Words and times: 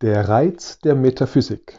Der 0.00 0.28
Reiz 0.28 0.78
der 0.78 0.94
Metaphysik. 0.94 1.76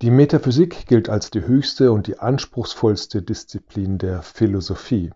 Die 0.00 0.10
Metaphysik 0.10 0.86
gilt 0.86 1.10
als 1.10 1.30
die 1.30 1.46
höchste 1.46 1.92
und 1.92 2.06
die 2.06 2.18
anspruchsvollste 2.18 3.20
Disziplin 3.20 3.98
der 3.98 4.22
Philosophie. 4.22 5.12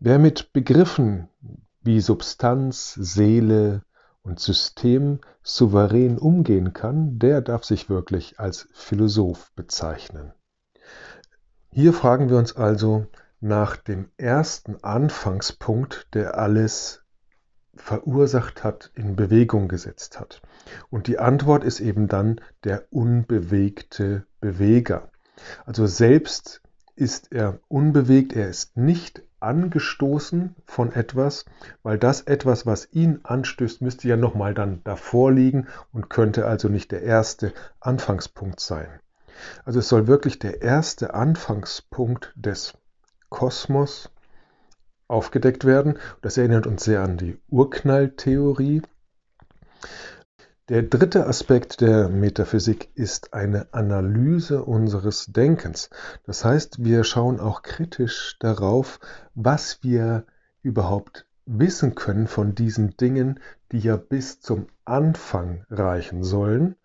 Wer 0.00 0.18
mit 0.18 0.52
Begriffen 0.52 1.28
wie 1.82 2.00
Substanz, 2.00 2.94
Seele 2.94 3.82
und 4.22 4.40
System 4.40 5.20
souverän 5.44 6.18
umgehen 6.18 6.72
kann, 6.72 7.20
der 7.20 7.40
darf 7.40 7.62
sich 7.62 7.88
wirklich 7.88 8.40
als 8.40 8.68
Philosoph 8.72 9.52
bezeichnen. 9.54 10.32
Hier 11.70 11.92
fragen 11.92 12.30
wir 12.30 12.36
uns 12.36 12.56
also 12.56 13.06
nach 13.38 13.76
dem 13.76 14.10
ersten 14.16 14.82
Anfangspunkt, 14.82 16.08
der 16.14 16.36
alles 16.36 17.04
verursacht 17.78 18.64
hat, 18.64 18.90
in 18.94 19.16
Bewegung 19.16 19.68
gesetzt 19.68 20.20
hat. 20.20 20.42
Und 20.90 21.06
die 21.06 21.18
Antwort 21.18 21.64
ist 21.64 21.80
eben 21.80 22.08
dann 22.08 22.40
der 22.64 22.84
unbewegte 22.90 24.26
Beweger. 24.40 25.10
Also 25.64 25.86
selbst 25.86 26.60
ist 26.96 27.32
er 27.32 27.60
unbewegt, 27.68 28.32
er 28.34 28.48
ist 28.48 28.76
nicht 28.76 29.22
angestoßen 29.40 30.56
von 30.66 30.92
etwas, 30.92 31.44
weil 31.82 31.96
das 31.96 32.22
etwas, 32.22 32.66
was 32.66 32.92
ihn 32.92 33.20
anstößt, 33.22 33.80
müsste 33.82 34.08
ja 34.08 34.16
nochmal 34.16 34.52
dann 34.52 34.82
davor 34.82 35.30
liegen 35.30 35.68
und 35.92 36.10
könnte 36.10 36.46
also 36.46 36.68
nicht 36.68 36.90
der 36.90 37.02
erste 37.02 37.52
Anfangspunkt 37.80 38.58
sein. 38.60 38.88
Also 39.64 39.78
es 39.78 39.88
soll 39.88 40.08
wirklich 40.08 40.40
der 40.40 40.62
erste 40.62 41.14
Anfangspunkt 41.14 42.32
des 42.34 42.74
Kosmos 43.28 44.10
aufgedeckt 45.08 45.64
werden. 45.64 45.98
Das 46.22 46.36
erinnert 46.36 46.66
uns 46.66 46.84
sehr 46.84 47.02
an 47.02 47.16
die 47.16 47.38
Urknalltheorie. 47.48 48.82
Der 50.68 50.82
dritte 50.82 51.26
Aspekt 51.26 51.80
der 51.80 52.10
Metaphysik 52.10 52.90
ist 52.94 53.32
eine 53.32 53.72
Analyse 53.72 54.62
unseres 54.62 55.32
Denkens. 55.32 55.88
Das 56.24 56.44
heißt, 56.44 56.84
wir 56.84 57.04
schauen 57.04 57.40
auch 57.40 57.62
kritisch 57.62 58.36
darauf, 58.38 59.00
was 59.34 59.82
wir 59.82 60.24
überhaupt 60.62 61.26
wissen 61.46 61.94
können 61.94 62.26
von 62.26 62.54
diesen 62.54 62.98
Dingen, 62.98 63.40
die 63.72 63.78
ja 63.78 63.96
bis 63.96 64.40
zum 64.40 64.66
Anfang 64.84 65.64
reichen 65.70 66.22
sollen, 66.22 66.76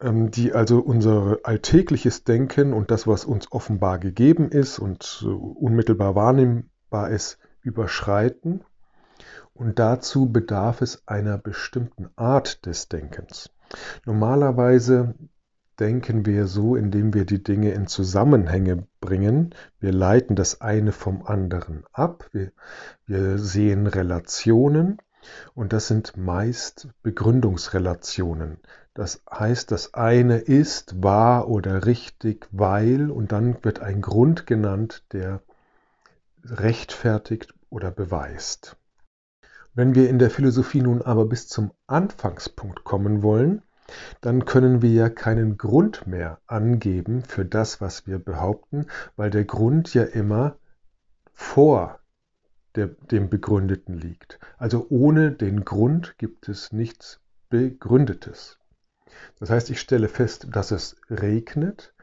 ähm, 0.00 0.30
die 0.30 0.54
also 0.54 0.80
unser 0.80 1.40
alltägliches 1.42 2.24
Denken 2.24 2.72
und 2.72 2.90
das, 2.90 3.06
was 3.06 3.26
uns 3.26 3.52
offenbar 3.52 3.98
gegeben 3.98 4.50
ist 4.50 4.78
und 4.78 5.22
unmittelbar 5.26 6.14
wahrnehmbar 6.14 6.64
war 6.64 6.69
es 6.92 7.38
überschreiten 7.62 8.64
und 9.54 9.78
dazu 9.78 10.30
bedarf 10.32 10.80
es 10.80 11.06
einer 11.06 11.38
bestimmten 11.38 12.08
Art 12.16 12.64
des 12.66 12.88
Denkens. 12.88 13.50
Normalerweise 14.04 15.14
denken 15.78 16.26
wir 16.26 16.46
so, 16.46 16.76
indem 16.76 17.14
wir 17.14 17.24
die 17.24 17.42
Dinge 17.42 17.72
in 17.72 17.86
Zusammenhänge 17.86 18.86
bringen. 19.00 19.54
Wir 19.78 19.92
leiten 19.92 20.36
das 20.36 20.60
eine 20.60 20.92
vom 20.92 21.26
anderen 21.26 21.84
ab. 21.92 22.28
Wir, 22.32 22.52
wir 23.06 23.38
sehen 23.38 23.86
Relationen 23.86 24.98
und 25.54 25.72
das 25.72 25.88
sind 25.88 26.16
meist 26.16 26.88
Begründungsrelationen. 27.02 28.58
Das 28.94 29.22
heißt, 29.30 29.70
das 29.70 29.94
eine 29.94 30.38
ist 30.38 31.02
wahr 31.02 31.48
oder 31.48 31.86
richtig, 31.86 32.48
weil 32.50 33.10
und 33.10 33.32
dann 33.32 33.62
wird 33.62 33.80
ein 33.80 34.02
Grund 34.02 34.46
genannt, 34.46 35.04
der 35.12 35.42
rechtfertigt 36.44 37.54
oder 37.68 37.90
beweist. 37.90 38.76
Wenn 39.74 39.94
wir 39.94 40.08
in 40.08 40.18
der 40.18 40.30
Philosophie 40.30 40.80
nun 40.80 41.02
aber 41.02 41.26
bis 41.26 41.48
zum 41.48 41.72
Anfangspunkt 41.86 42.84
kommen 42.84 43.22
wollen, 43.22 43.62
dann 44.20 44.44
können 44.44 44.82
wir 44.82 44.90
ja 44.90 45.08
keinen 45.08 45.58
Grund 45.58 46.06
mehr 46.06 46.40
angeben 46.46 47.22
für 47.22 47.44
das, 47.44 47.80
was 47.80 48.06
wir 48.06 48.18
behaupten, 48.18 48.86
weil 49.16 49.30
der 49.30 49.44
Grund 49.44 49.94
ja 49.94 50.04
immer 50.04 50.56
vor 51.32 52.00
der, 52.74 52.88
dem 52.88 53.30
Begründeten 53.30 53.94
liegt. 53.94 54.38
Also 54.58 54.86
ohne 54.90 55.32
den 55.32 55.64
Grund 55.64 56.16
gibt 56.18 56.48
es 56.48 56.72
nichts 56.72 57.20
Begründetes. 57.48 58.58
Das 59.38 59.50
heißt, 59.50 59.70
ich 59.70 59.80
stelle 59.80 60.08
fest, 60.08 60.48
dass 60.52 60.70
es 60.70 60.96
regnet, 61.10 61.94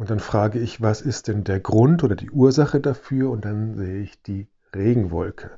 und 0.00 0.08
dann 0.08 0.18
frage 0.18 0.58
ich, 0.58 0.80
was 0.80 1.02
ist 1.02 1.28
denn 1.28 1.44
der 1.44 1.60
Grund 1.60 2.02
oder 2.02 2.16
die 2.16 2.30
Ursache 2.30 2.80
dafür? 2.80 3.28
Und 3.28 3.44
dann 3.44 3.74
sehe 3.74 4.00
ich 4.00 4.22
die 4.22 4.48
Regenwolke. 4.74 5.50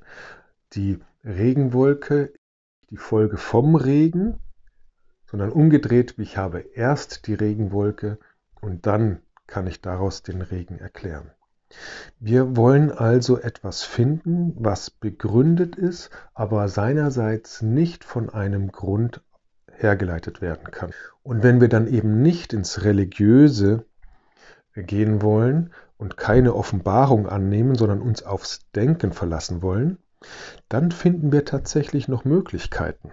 Die 0.72 0.98
Regenwolke, 1.24 2.32
die 2.90 2.96
Folge 2.96 3.36
vom 3.36 3.76
Regen, 3.76 4.40
sondern 5.30 5.52
umgedreht, 5.52 6.16
ich 6.18 6.38
habe 6.38 6.58
erst 6.58 7.28
die 7.28 7.34
Regenwolke 7.34 8.18
und 8.60 8.88
dann 8.88 9.20
kann 9.46 9.68
ich 9.68 9.80
daraus 9.80 10.24
den 10.24 10.42
Regen 10.42 10.76
erklären. 10.76 11.30
Wir 12.18 12.56
wollen 12.56 12.90
also 12.90 13.38
etwas 13.38 13.84
finden, 13.84 14.56
was 14.56 14.90
begründet 14.90 15.76
ist, 15.76 16.10
aber 16.34 16.68
seinerseits 16.68 17.62
nicht 17.62 18.02
von 18.02 18.28
einem 18.28 18.72
Grund 18.72 19.22
hergeleitet 19.70 20.40
werden 20.40 20.72
kann. 20.72 20.90
Und 21.22 21.44
wenn 21.44 21.60
wir 21.60 21.68
dann 21.68 21.86
eben 21.86 22.22
nicht 22.22 22.52
ins 22.52 22.82
Religiöse 22.82 23.84
gehen 24.74 25.22
wollen 25.22 25.72
und 25.96 26.16
keine 26.16 26.54
Offenbarung 26.54 27.28
annehmen, 27.28 27.74
sondern 27.74 28.00
uns 28.00 28.22
aufs 28.22 28.60
Denken 28.74 29.12
verlassen 29.12 29.62
wollen, 29.62 29.98
dann 30.68 30.90
finden 30.90 31.32
wir 31.32 31.44
tatsächlich 31.44 32.08
noch 32.08 32.24
Möglichkeiten. 32.24 33.12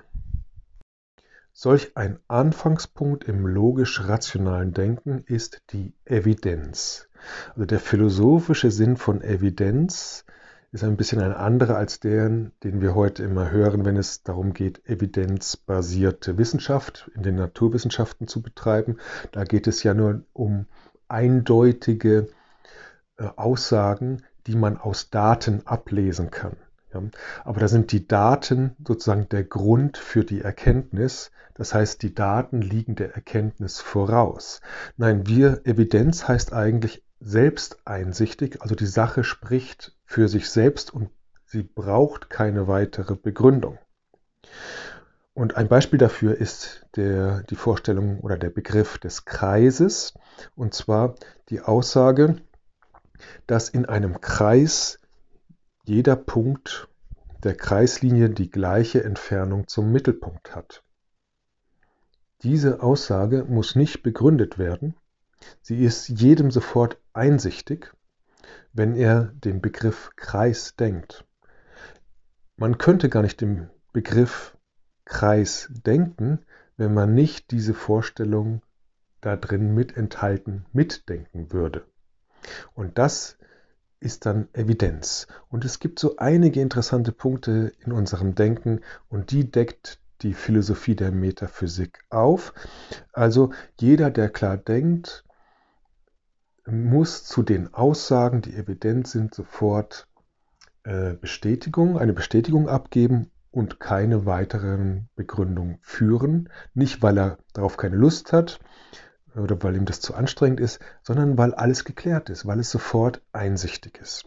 Solch 1.52 1.98
ein 1.98 2.20
Anfangspunkt 2.28 3.26
im 3.26 3.46
logisch-rationalen 3.46 4.74
Denken 4.74 5.24
ist 5.26 5.62
die 5.72 5.94
Evidenz. 6.06 7.10
Also 7.50 7.66
der 7.66 7.80
philosophische 7.80 8.72
Sinn 8.72 8.96
von 8.96 9.22
Evidenz 9.22 10.24
ist 10.72 10.84
ein 10.84 10.98
bisschen 10.98 11.22
ein 11.22 11.34
anderer 11.34 11.76
als 11.76 12.00
der, 12.00 12.30
den 12.64 12.80
wir 12.80 12.96
heute 12.96 13.24
immer 13.24 13.52
hören, 13.52 13.86
wenn 13.86 13.98
es 13.98 14.24
darum 14.24 14.54
geht, 14.54 14.88
evidenzbasierte 14.88 16.38
Wissenschaft 16.38 17.10
in 17.16 17.24
den 17.24 17.36
Naturwissenschaften 17.36 18.28
zu 18.28 18.42
betreiben. 18.42 18.98
Da 19.32 19.44
geht 19.44 19.68
es 19.68 19.84
ja 19.84 19.94
nur 19.94 20.24
um 20.32 20.68
eindeutige 21.10 22.30
äh, 23.18 23.28
Aussagen, 23.36 24.24
die 24.48 24.56
man 24.56 24.78
aus 24.78 25.10
Daten 25.10 25.66
ablesen 25.66 26.32
kann. 26.32 26.56
Aber 27.44 27.60
da 27.60 27.68
sind 27.68 27.92
die 27.92 28.08
Daten 28.08 28.76
sozusagen 28.86 29.30
der 29.30 29.44
Grund 29.44 29.98
für 29.98 30.24
die 30.24 30.42
Erkenntnis. 30.42 31.32
Das 31.54 31.74
heißt, 31.74 32.02
die 32.02 32.16
Daten 32.16 32.62
liegen 32.62 32.96
der 32.96 33.14
Erkenntnis 33.14 33.80
voraus. 33.80 34.62
Nein, 34.98 35.28
wir, 35.28 35.62
Evidenz 35.66 36.28
heißt 36.28 36.54
eigentlich 36.54 37.06
selbsteinsichtig, 37.20 38.62
also 38.62 38.76
die 38.76 38.88
Sache 38.88 39.24
spricht 39.24 39.96
für 40.06 40.28
sich 40.30 40.50
selbst 40.50 40.92
und 40.94 41.10
sie 41.46 41.64
braucht 41.64 42.30
keine 42.30 42.68
weitere 42.68 43.16
Begründung. 43.16 43.78
Und 45.40 45.56
ein 45.56 45.70
Beispiel 45.70 45.98
dafür 45.98 46.36
ist 46.36 46.86
der, 46.98 47.44
die 47.44 47.56
Vorstellung 47.56 48.20
oder 48.20 48.38
der 48.38 48.50
Begriff 48.50 48.98
des 48.98 49.24
Kreises, 49.24 50.14
und 50.54 50.74
zwar 50.74 51.16
die 51.48 51.62
Aussage, 51.62 52.36
dass 53.48 53.70
in 53.70 53.86
einem 53.86 54.20
Kreis 54.20 55.00
jeder 55.86 56.18
Punkt 56.18 56.90
der 57.42 57.56
Kreislinie 57.56 58.30
die 58.32 58.50
gleiche 58.50 59.02
Entfernung 59.06 59.70
zum 59.70 59.94
Mittelpunkt 59.94 60.58
hat. 60.58 60.84
Diese 62.42 62.84
Aussage 62.84 63.46
muss 63.46 63.78
nicht 63.78 64.04
begründet 64.04 64.60
werden, 64.60 64.94
sie 65.62 65.86
ist 65.86 66.10
jedem 66.10 66.52
sofort 66.52 66.98
einsichtig, 67.14 67.94
wenn 68.74 68.94
er 68.94 69.32
den 69.36 69.62
Begriff 69.62 70.10
Kreis 70.18 70.76
denkt. 70.76 71.24
Man 72.58 72.78
könnte 72.78 73.08
gar 73.08 73.22
nicht 73.22 73.40
den 73.40 73.70
Begriff 73.94 74.58
Kreis 75.10 75.70
denken, 75.86 76.40
wenn 76.78 76.94
man 76.94 77.14
nicht 77.14 77.52
diese 77.52 77.74
Vorstellung 77.74 78.62
da 79.22 79.36
drin 79.36 79.74
mit 79.74 79.98
enthalten 79.98 80.66
mitdenken 80.72 81.52
würde. 81.52 81.84
Und 82.74 82.98
das 82.98 83.38
ist 84.00 84.26
dann 84.26 84.48
Evidenz. 84.54 85.28
Und 85.50 85.66
es 85.66 85.80
gibt 85.80 86.00
so 86.00 86.16
einige 86.18 86.62
interessante 86.62 87.12
Punkte 87.12 87.74
in 87.84 87.92
unserem 87.92 88.36
Denken 88.36 88.82
und 89.10 89.32
die 89.32 89.52
deckt 89.52 90.00
die 90.22 90.34
Philosophie 90.34 90.96
der 90.96 91.12
Metaphysik 91.12 92.00
auf. 92.10 92.54
Also 93.12 93.52
jeder, 93.80 94.12
der 94.12 94.30
klar 94.30 94.58
denkt, 94.58 95.26
muss 96.66 97.26
zu 97.26 97.42
den 97.42 97.74
Aussagen, 97.74 98.42
die 98.42 98.56
evident 98.56 99.08
sind, 99.08 99.34
sofort 99.34 100.08
äh, 100.84 101.14
Bestätigung, 101.14 101.98
eine 101.98 102.14
Bestätigung 102.14 102.70
abgeben 102.70 103.32
und 103.52 103.80
keine 103.80 104.26
weiteren 104.26 105.10
Begründungen 105.16 105.80
führen. 105.82 106.50
Nicht, 106.74 107.02
weil 107.02 107.18
er 107.18 107.38
darauf 107.54 107.78
keine 107.78 107.96
Lust 107.96 108.34
hat 108.34 108.60
oder 109.36 109.62
weil 109.64 109.76
ihm 109.76 109.86
das 109.86 110.02
zu 110.02 110.14
anstrengend 110.16 110.60
ist, 110.60 110.80
sondern 111.04 111.38
weil 111.38 111.54
alles 111.54 111.86
geklärt 111.86 112.30
ist, 112.30 112.46
weil 112.46 112.60
es 112.60 112.72
sofort 112.72 113.22
einsichtig 113.32 114.00
ist. 114.02 114.26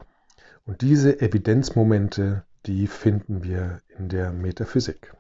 Und 0.65 0.81
diese 0.81 1.21
Evidenzmomente, 1.21 2.45
die 2.67 2.87
finden 2.87 3.43
wir 3.43 3.81
in 3.99 4.09
der 4.09 4.33
Metaphysik. 4.33 5.13